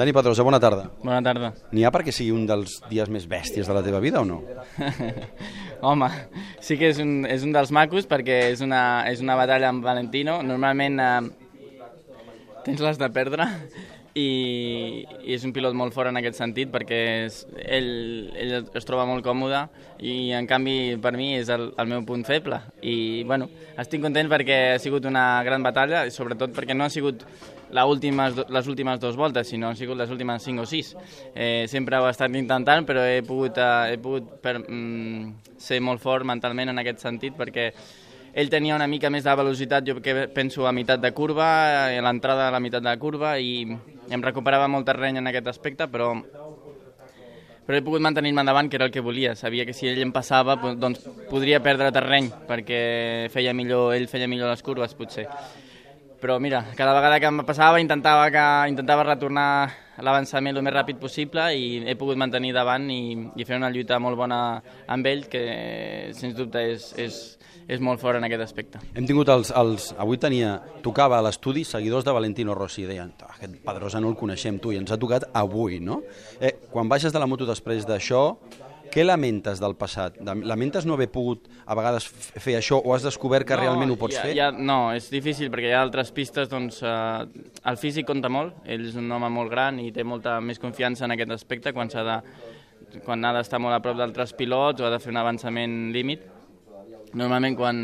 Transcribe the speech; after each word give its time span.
Dani 0.00 0.14
Pedrosa, 0.16 0.40
bona 0.40 0.56
tarda. 0.56 0.86
Bona 1.04 1.20
tarda. 1.20 1.50
N'hi 1.76 1.82
ha 1.84 1.90
perquè 1.92 2.08
sigui 2.16 2.30
un 2.32 2.46
dels 2.48 2.78
dies 2.88 3.10
més 3.12 3.26
bèsties 3.28 3.68
de 3.68 3.74
la 3.76 3.82
teva 3.84 3.98
vida 4.00 4.22
o 4.22 4.24
no? 4.24 4.38
Home, 5.90 6.08
sí 6.64 6.78
que 6.80 6.88
és 6.88 7.02
un, 7.04 7.26
és 7.28 7.44
un 7.44 7.52
dels 7.52 7.68
macos 7.76 8.08
perquè 8.08 8.38
és 8.54 8.62
una, 8.64 8.80
és 9.10 9.20
una 9.20 9.36
batalla 9.36 9.68
amb 9.68 9.84
Valentino. 9.84 10.38
Normalment 10.40 10.96
eh, 11.04 11.10
tens 12.64 12.80
les 12.80 13.02
de 13.02 13.10
perdre 13.12 13.44
i, 14.14 15.06
i 15.22 15.34
és 15.36 15.44
un 15.46 15.52
pilot 15.54 15.76
molt 15.76 15.94
fort 15.94 16.10
en 16.10 16.18
aquest 16.18 16.40
sentit 16.40 16.72
perquè 16.72 17.00
és, 17.26 17.44
ell, 17.62 17.92
ell 18.34 18.56
es 18.74 18.88
troba 18.88 19.06
molt 19.06 19.24
còmode 19.26 19.62
i 20.02 20.32
en 20.36 20.48
canvi 20.50 20.96
per 21.02 21.14
mi 21.18 21.34
és 21.38 21.52
el, 21.52 21.70
el 21.78 21.90
meu 21.90 22.02
punt 22.08 22.26
feble 22.26 22.58
i 22.82 23.22
bueno, 23.28 23.50
estic 23.78 24.02
content 24.02 24.30
perquè 24.32 24.60
ha 24.74 24.82
sigut 24.82 25.06
una 25.06 25.42
gran 25.46 25.62
batalla 25.62 26.06
i 26.06 26.14
sobretot 26.14 26.54
perquè 26.56 26.74
no 26.76 26.88
ha 26.88 26.92
sigut 26.92 27.26
últimes, 27.70 28.34
les 28.48 28.66
últimes 28.66 29.00
dues 29.00 29.16
voltes, 29.16 29.48
sinó 29.48 29.68
han 29.68 29.76
sigut 29.76 29.96
les 29.96 30.10
últimes 30.10 30.42
cinc 30.42 30.60
o 30.60 30.66
sis. 30.66 30.96
Eh, 31.34 31.66
sempre 31.68 31.98
ho 31.98 32.06
he 32.06 32.10
estat 32.10 32.34
intentant, 32.34 32.86
però 32.86 33.04
he 33.06 33.22
pogut, 33.22 33.58
eh, 33.58 33.94
he 33.94 33.98
pogut 33.98 34.40
per, 34.42 34.58
mm, 34.58 35.56
ser 35.56 35.80
molt 35.80 36.00
fort 36.00 36.24
mentalment 36.24 36.70
en 36.70 36.78
aquest 36.78 36.98
sentit, 36.98 37.36
perquè 37.36 37.72
ell 38.34 38.50
tenia 38.50 38.74
una 38.74 38.86
mica 38.86 39.10
més 39.10 39.24
de 39.24 39.34
velocitat, 39.34 39.84
jo 39.86 40.00
que 40.00 40.28
penso 40.28 40.66
a 40.66 40.72
meitat 40.72 41.00
de 41.00 41.12
curva, 41.12 41.86
a 41.86 42.00
l'entrada 42.00 42.48
a 42.48 42.50
la 42.50 42.60
meitat 42.60 42.82
de 42.82 42.88
la 42.88 42.96
curva, 42.96 43.38
i 43.38 43.66
em 44.10 44.22
recuperava 44.22 44.68
molt 44.68 44.86
terreny 44.88 45.20
en 45.20 45.30
aquest 45.30 45.48
aspecte, 45.52 45.88
però 45.88 46.12
però 47.66 47.78
he 47.78 47.84
pogut 47.86 48.02
mantenir-me 48.02 48.42
endavant, 48.42 48.66
que 48.66 48.74
era 48.80 48.86
el 48.88 48.90
que 48.90 49.02
volia. 49.04 49.36
Sabia 49.38 49.62
que 49.62 49.74
si 49.76 49.86
ell 49.86 50.00
em 50.02 50.10
passava, 50.10 50.56
doncs 50.74 51.04
podria 51.30 51.60
perdre 51.62 51.92
terreny, 51.94 52.26
perquè 52.48 53.28
feia 53.30 53.52
millor, 53.54 53.92
ell 53.94 54.08
feia 54.10 54.26
millor 54.26 54.50
les 54.50 54.64
curves, 54.66 54.96
potser 54.98 55.28
però 56.20 56.38
mira, 56.38 56.64
cada 56.76 56.94
vegada 56.94 57.18
que 57.18 57.28
em 57.32 57.42
passava 57.48 57.80
intentava, 57.80 58.28
que, 58.30 58.44
intentava 58.70 59.06
retornar 59.08 59.48
l'avançament 60.04 60.56
el 60.56 60.64
més 60.64 60.74
ràpid 60.74 61.00
possible 61.00 61.42
i 61.56 61.80
he 61.88 61.96
pogut 61.98 62.18
mantenir 62.20 62.52
davant 62.56 62.86
i, 62.92 63.16
i 63.36 63.46
fer 63.48 63.58
una 63.58 63.70
lluita 63.72 63.98
molt 64.00 64.18
bona 64.20 64.40
amb 64.88 65.08
ell 65.08 65.26
que 65.32 65.42
sens 66.16 66.36
dubte 66.36 66.62
és, 66.72 66.86
és, 67.00 67.18
és 67.68 67.82
molt 67.84 68.00
fort 68.02 68.20
en 68.20 68.28
aquest 68.28 68.44
aspecte. 68.46 68.80
Hem 68.94 69.08
tingut 69.08 69.32
els... 69.32 69.52
els 69.56 69.90
avui 70.00 70.20
tenia, 70.20 70.56
tocava 70.84 71.18
a 71.18 71.24
l'estudi 71.26 71.64
seguidors 71.68 72.06
de 72.06 72.16
Valentino 72.16 72.56
Rossi, 72.56 72.86
deien, 72.88 73.12
aquest 73.28 73.60
Pedrosa 73.66 74.00
no 74.00 74.12
el 74.12 74.18
coneixem 74.20 74.60
tu, 74.62 74.74
i 74.74 74.80
ens 74.80 74.92
ha 74.92 75.00
tocat 75.00 75.28
avui, 75.36 75.80
no? 75.84 76.02
Eh, 76.40 76.56
quan 76.72 76.88
baixes 76.88 77.12
de 77.12 77.22
la 77.22 77.28
moto 77.30 77.48
després 77.48 77.88
d'això, 77.88 78.24
què 78.90 79.04
lamentes 79.04 79.60
del 79.62 79.76
passat? 79.78 80.18
Lamentes 80.22 80.86
no 80.88 80.96
haver 80.98 81.08
pogut 81.12 81.48
a 81.64 81.76
vegades 81.78 82.06
fer 82.10 82.56
això 82.58 82.80
o 82.82 82.94
has 82.94 83.06
descobert 83.06 83.48
que 83.48 83.56
no, 83.56 83.62
realment 83.64 83.94
ho 83.94 83.98
pots 84.00 84.18
ja, 84.18 84.24
fer? 84.26 84.34
Ja, 84.38 84.50
no, 84.50 84.78
és 84.96 85.08
difícil 85.12 85.50
perquè 85.52 85.70
hi 85.70 85.76
ha 85.76 85.82
altres 85.84 86.12
pistes, 86.16 86.50
doncs 86.50 86.82
eh, 86.82 87.44
el 87.70 87.80
físic 87.80 88.08
compta 88.08 88.30
molt, 88.32 88.58
ell 88.66 88.88
és 88.90 88.98
un 88.98 89.10
home 89.14 89.30
molt 89.32 89.52
gran 89.52 89.80
i 89.82 89.90
té 89.94 90.04
molta 90.06 90.38
més 90.44 90.62
confiança 90.62 91.06
en 91.06 91.16
aquest 91.16 91.36
aspecte 91.38 91.74
quan 91.76 91.92
s'ha 91.92 92.06
de 92.06 92.18
quan 93.04 93.24
ha 93.24 93.32
d'estar 93.36 93.60
molt 93.62 93.76
a 93.76 93.82
prop 93.84 93.98
d'altres 93.98 94.32
pilots 94.34 94.82
o 94.82 94.86
ha 94.86 94.92
de 94.92 94.98
fer 95.02 95.12
un 95.12 95.20
avançament 95.20 95.74
límit. 95.94 96.24
Normalment 97.14 97.56
quan 97.58 97.82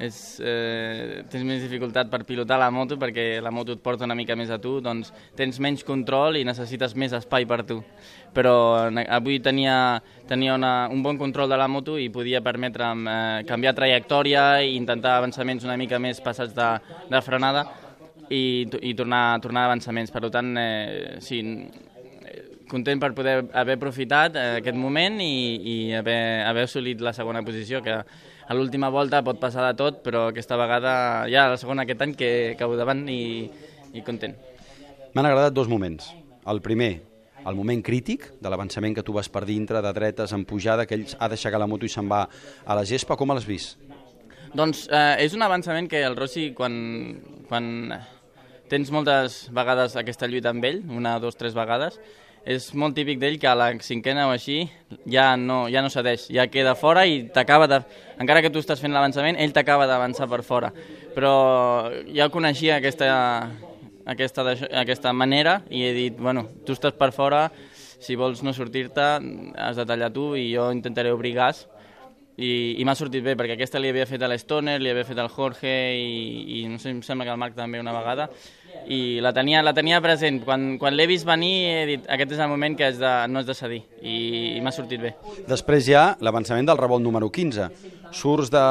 és, 0.00 0.40
eh, 0.40 1.22
tens 1.30 1.44
més 1.44 1.60
dificultat 1.62 2.08
per 2.10 2.22
pilotar 2.24 2.58
la 2.58 2.70
moto 2.72 2.96
perquè 3.00 3.40
la 3.42 3.52
moto 3.52 3.72
et 3.76 3.82
porta 3.84 4.06
una 4.08 4.16
mica 4.16 4.36
més 4.36 4.50
a 4.50 4.58
tu, 4.58 4.78
doncs 4.80 5.12
tens 5.36 5.60
menys 5.60 5.84
control 5.84 6.38
i 6.40 6.44
necessites 6.44 6.96
més 6.96 7.12
espai 7.12 7.46
per 7.46 7.62
tu. 7.68 7.80
Però 8.32 8.54
avui 9.08 9.40
tenia, 9.42 10.00
tenia 10.28 10.54
una, 10.54 10.88
un 10.90 11.02
bon 11.02 11.18
control 11.18 11.50
de 11.50 11.58
la 11.58 11.68
moto 11.68 11.98
i 11.98 12.08
podia 12.08 12.40
permetre'm 12.40 13.06
eh, 13.06 13.44
canviar 13.48 13.74
trajectòria 13.76 14.62
i 14.62 14.76
intentar 14.78 15.18
avançaments 15.18 15.66
una 15.68 15.76
mica 15.76 15.98
més 15.98 16.20
passats 16.24 16.54
de, 16.56 16.70
de 17.10 17.22
frenada 17.26 17.66
i, 18.30 18.66
i 18.82 18.94
tornar, 18.94 19.40
tornar 19.42 19.66
a 19.66 19.72
avançaments. 19.72 20.12
Per 20.14 20.30
tant, 20.30 20.54
eh, 20.56 21.18
sí, 21.20 21.42
content 22.70 23.02
per 23.02 23.12
poder 23.16 23.36
haver 23.52 23.76
aprofitat 23.76 24.38
eh, 24.38 24.46
aquest 24.60 24.78
moment 24.78 25.18
i, 25.22 25.34
i 25.58 25.76
haver, 25.98 26.46
haver 26.46 26.68
assolit 26.68 27.02
la 27.02 27.12
segona 27.16 27.42
posició, 27.46 27.82
que 27.82 27.98
a 28.00 28.56
l'última 28.56 28.90
volta 28.90 29.24
pot 29.26 29.38
passar 29.42 29.66
de 29.68 29.74
tot, 29.78 30.00
però 30.06 30.28
aquesta 30.30 30.58
vegada 30.58 30.94
ja 31.30 31.48
la 31.50 31.58
segona 31.60 31.84
aquest 31.86 32.06
any 32.06 32.16
que 32.18 32.30
cau 32.58 32.74
davant 32.78 33.04
i, 33.10 33.50
i 33.94 34.02
content. 34.06 34.34
M'han 35.14 35.26
agradat 35.26 35.54
dos 35.54 35.70
moments. 35.70 36.12
El 36.50 36.62
primer, 36.62 36.92
el 37.46 37.56
moment 37.58 37.82
crític 37.82 38.26
de 38.40 38.50
l'avançament 38.52 38.94
que 38.96 39.04
tu 39.06 39.14
vas 39.16 39.28
per 39.28 39.44
dintre, 39.48 39.82
de 39.82 39.92
dretes, 39.96 40.32
en 40.36 40.46
pujada, 40.46 40.86
que 40.86 40.98
ell 40.98 41.06
ha 41.18 41.28
d'aixecar 41.30 41.60
la 41.60 41.68
moto 41.70 41.86
i 41.86 41.92
se'n 41.92 42.08
va 42.10 42.24
a 42.26 42.78
la 42.78 42.86
gespa. 42.86 43.18
Com 43.18 43.34
l'has 43.34 43.48
vist? 43.48 43.78
Doncs 44.54 44.88
eh, 44.90 45.22
és 45.26 45.34
un 45.36 45.46
avançament 45.46 45.86
que 45.90 46.02
el 46.02 46.16
Rossi, 46.18 46.50
quan, 46.56 46.74
quan 47.46 47.68
tens 48.70 48.90
moltes 48.94 49.44
vegades 49.54 49.94
aquesta 49.98 50.26
lluita 50.30 50.50
amb 50.50 50.66
ell, 50.66 50.82
una, 50.90 51.18
dos, 51.22 51.38
tres 51.38 51.54
vegades, 51.54 51.98
és 52.44 52.70
molt 52.74 52.94
típic 52.96 53.18
d'ell 53.20 53.38
que 53.40 53.48
a 53.50 53.56
la 53.58 53.68
cinquena 53.84 54.26
o 54.28 54.32
així 54.32 54.62
ja 55.10 55.34
no, 55.36 55.66
ja 55.68 55.82
no 55.84 55.90
cedeix, 55.92 56.26
ja 56.32 56.46
queda 56.48 56.74
fora 56.74 57.04
i 57.06 57.26
t'acaba 57.28 57.68
de... 57.68 57.80
Encara 58.20 58.42
que 58.42 58.50
tu 58.52 58.60
estàs 58.60 58.80
fent 58.80 58.92
l'avançament, 58.92 59.36
ell 59.36 59.52
t'acaba 59.52 59.86
d'avançar 59.88 60.28
per 60.28 60.42
fora. 60.44 60.72
Però 61.14 61.90
ja 62.12 62.30
coneixia 62.32 62.78
aquesta, 62.80 63.10
aquesta, 64.08 64.46
aquesta 64.82 65.12
manera 65.12 65.60
i 65.68 65.84
he 65.84 65.92
dit, 65.96 66.16
bueno, 66.16 66.46
tu 66.64 66.76
estàs 66.76 66.96
per 66.96 67.12
fora, 67.12 67.48
si 68.00 68.16
vols 68.16 68.40
no 68.42 68.54
sortir-te 68.56 69.10
has 69.60 69.76
de 69.76 69.84
tallar 69.84 70.08
tu 70.12 70.32
i 70.36 70.48
jo 70.54 70.70
intentaré 70.72 71.12
obrir 71.12 71.34
gas 71.36 71.66
i, 72.40 72.80
i 72.80 72.84
m'ha 72.88 72.96
sortit 72.96 73.24
bé, 73.24 73.34
perquè 73.36 73.58
aquesta 73.58 73.80
li 73.80 73.90
havia 73.92 74.06
fet 74.08 74.22
a 74.24 74.30
l'Stoner, 74.30 74.78
li 74.80 74.88
havia 74.88 75.04
fet 75.04 75.18
al 75.20 75.28
Jorge 75.28 75.74
i, 76.00 76.60
i 76.60 76.64
no 76.70 76.80
sé, 76.80 76.94
em 76.94 77.02
sembla 77.04 77.28
que 77.28 77.34
al 77.34 77.40
Marc 77.40 77.58
també 77.58 77.82
una 77.82 77.92
vegada 77.92 78.30
i 78.88 79.20
la 79.22 79.32
tenia, 79.36 79.62
la 79.62 79.74
tenia 79.76 80.00
present. 80.02 80.40
Quan, 80.46 80.76
quan 80.80 80.96
l'he 80.96 81.06
vist 81.10 81.26
venir 81.28 81.52
he 81.68 81.86
dit 81.88 82.10
aquest 82.10 82.34
és 82.36 82.42
el 82.42 82.50
moment 82.52 82.76
que 82.78 82.88
és 82.92 83.00
de, 83.00 83.12
no 83.30 83.42
és 83.42 83.48
de 83.48 83.56
cedir 83.56 83.80
i, 84.00 84.56
i 84.56 84.60
m'ha 84.64 84.72
sortit 84.74 85.02
bé. 85.02 85.14
Després 85.48 85.88
hi 85.88 85.96
ha 85.98 86.04
l'avançament 86.24 86.68
del 86.68 86.80
revolt 86.80 87.04
número 87.04 87.30
15. 87.30 87.70
Surts 88.16 88.50
de 88.50 88.62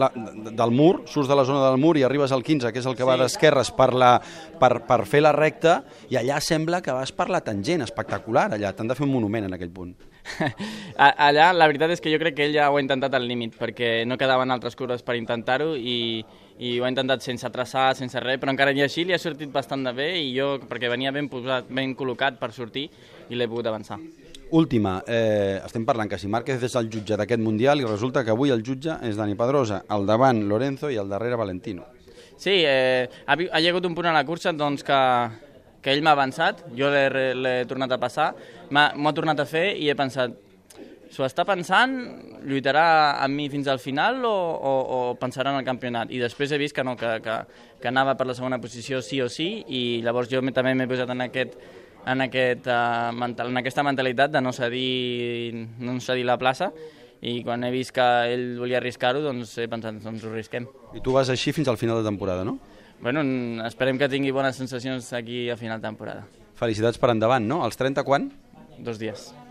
la, 0.00 0.08
del 0.48 0.74
mur, 0.74 1.04
surts 1.06 1.28
de 1.30 1.36
la 1.38 1.44
zona 1.46 1.62
del 1.68 1.78
mur 1.78 1.94
i 2.00 2.02
arribes 2.06 2.34
al 2.34 2.42
15, 2.42 2.72
que 2.74 2.82
és 2.82 2.88
el 2.90 2.96
que 2.98 3.04
sí. 3.04 3.08
va 3.08 3.18
d'esquerres 3.20 3.70
per, 3.76 3.92
la, 3.94 4.16
per, 4.58 4.72
per 4.88 5.04
fer 5.06 5.22
la 5.22 5.32
recta, 5.36 5.80
i 6.10 6.18
allà 6.18 6.40
sembla 6.42 6.82
que 6.82 6.94
vas 6.96 7.14
per 7.14 7.28
la 7.30 7.44
tangent, 7.46 7.86
espectacular 7.86 8.48
allà, 8.56 8.74
t'han 8.74 8.90
de 8.90 8.98
fer 8.98 9.06
un 9.06 9.14
monument 9.14 9.46
en 9.46 9.54
aquell 9.54 9.70
punt. 9.70 9.94
allà 11.28 11.52
la 11.52 11.68
veritat 11.70 11.94
és 11.94 12.02
que 12.02 12.12
jo 12.12 12.18
crec 12.20 12.36
que 12.36 12.46
ell 12.48 12.56
ja 12.56 12.68
ho 12.70 12.76
ha 12.78 12.82
intentat 12.82 13.14
al 13.14 13.26
límit, 13.28 13.56
perquè 13.58 14.04
no 14.06 14.18
quedaven 14.20 14.50
altres 14.54 14.76
curves 14.78 15.04
per 15.06 15.16
intentar-ho 15.18 15.74
i, 15.76 16.24
i 16.58 16.74
ho 16.78 16.86
ha 16.86 16.92
intentat 16.92 17.24
sense 17.24 17.50
traçar, 17.54 17.90
sense 17.98 18.20
res, 18.24 18.40
però 18.40 18.54
encara 18.54 18.74
i 18.76 18.82
així 18.84 19.04
li 19.06 19.16
ha 19.16 19.20
sortit 19.22 19.52
bastant 19.54 19.84
de 19.86 19.92
bé 19.96 20.08
i 20.20 20.32
jo, 20.36 20.56
perquè 20.70 20.90
venia 20.90 21.14
ben 21.14 21.30
posat, 21.30 21.70
ben 21.70 21.94
col·locat 21.98 22.40
per 22.40 22.52
sortir 22.56 22.88
i 23.28 23.38
l'he 23.38 23.48
pogut 23.50 23.70
avançar. 23.70 24.00
Última, 24.56 25.02
eh, 25.06 25.60
estem 25.60 25.84
parlant 25.84 26.08
que 26.08 26.16
si 26.18 26.28
Márquez 26.28 26.62
és 26.64 26.74
el 26.80 26.88
jutge 26.88 27.18
d'aquest 27.20 27.42
Mundial 27.44 27.82
i 27.82 27.88
resulta 27.88 28.24
que 28.24 28.32
avui 28.32 28.50
el 28.50 28.64
jutge 28.64 28.96
és 29.04 29.18
Dani 29.18 29.36
Pedrosa, 29.36 29.82
al 29.88 30.06
davant 30.08 30.46
Lorenzo 30.48 30.88
i 30.88 30.96
al 30.96 31.10
darrere 31.10 31.36
Valentino. 31.36 31.84
Sí, 32.38 32.62
eh, 32.64 33.10
ha, 33.26 33.34
ha 33.34 33.60
hagut 33.60 33.84
un 33.84 33.94
punt 33.98 34.06
a 34.08 34.14
la 34.14 34.24
cursa 34.24 34.54
doncs, 34.56 34.84
que, 34.86 34.98
que 35.82 35.94
ell 35.94 36.02
m'ha 36.02 36.14
avançat, 36.16 36.64
jo 36.76 36.90
l'he 36.90 37.54
tornat 37.70 37.94
a 37.94 38.00
passar, 38.02 38.32
m'ho 38.70 39.08
ha 39.08 39.16
tornat 39.16 39.40
a 39.40 39.46
fer 39.48 39.70
i 39.78 39.88
he 39.88 39.96
pensat, 39.98 40.34
s'ho 41.08 41.24
està 41.24 41.44
pensant, 41.48 41.94
lluitarà 42.44 42.84
amb 43.24 43.38
mi 43.38 43.48
fins 43.48 43.68
al 43.70 43.80
final 43.80 44.20
o, 44.28 44.34
o, 44.34 44.72
o 44.96 45.00
pensarà 45.20 45.54
en 45.54 45.62
el 45.62 45.66
campionat? 45.66 46.12
I 46.12 46.20
després 46.20 46.52
he 46.52 46.60
vist 46.60 46.76
que 46.76 46.84
no, 46.84 46.96
que, 47.00 47.16
que, 47.24 47.38
que 47.80 47.90
anava 47.90 48.16
per 48.18 48.28
la 48.28 48.36
segona 48.36 48.60
posició 48.60 49.00
sí 49.02 49.22
o 49.24 49.30
sí 49.32 49.48
i 49.66 49.82
llavors 50.04 50.30
jo 50.30 50.42
també 50.52 50.74
m'he 50.74 50.88
posat 50.90 51.14
en 51.14 51.24
aquest 51.28 51.58
en, 52.08 52.22
aquest, 52.24 52.68
uh, 52.70 53.10
mental, 53.12 53.50
en 53.50 53.60
aquesta 53.60 53.84
mentalitat 53.84 54.32
de 54.32 54.40
no 54.40 54.52
cedir, 54.56 55.52
no 55.80 55.98
cedir 56.00 56.24
la 56.28 56.38
plaça 56.40 56.70
i 57.20 57.40
quan 57.42 57.64
he 57.66 57.70
vist 57.74 57.92
que 57.96 58.06
ell 58.30 58.52
volia 58.60 58.78
arriscar-ho, 58.78 59.20
doncs 59.24 59.56
he 59.58 59.66
pensat, 59.70 59.98
doncs 60.04 60.24
ho 60.24 60.32
risquem. 60.32 60.68
I 60.94 61.02
tu 61.04 61.16
vas 61.16 61.30
així 61.32 61.52
fins 61.52 61.68
al 61.68 61.80
final 61.80 61.98
de 61.98 62.06
temporada, 62.06 62.44
no? 62.46 62.58
Bueno, 63.00 63.22
esperem 63.66 63.98
que 63.98 64.08
tingui 64.10 64.32
bones 64.34 64.56
sensacions 64.58 65.12
aquí 65.14 65.46
a 65.50 65.56
final 65.56 65.78
de 65.78 65.86
temporada. 65.86 66.24
Felicitats 66.58 66.98
per 66.98 67.12
endavant, 67.14 67.46
no? 67.46 67.62
Els 67.66 67.78
30 67.78 68.02
quan? 68.02 68.32
Dos 68.82 68.98
dies. 68.98 69.30